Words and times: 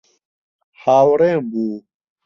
هاوڕێم 0.81 1.39
بوو. 1.51 1.73